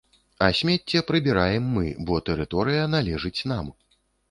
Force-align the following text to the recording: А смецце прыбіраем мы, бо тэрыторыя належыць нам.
А 0.45 0.45
смецце 0.59 1.01
прыбіраем 1.09 1.67
мы, 1.75 1.85
бо 2.09 2.17
тэрыторыя 2.31 2.91
належыць 2.97 3.37
нам. 3.55 3.73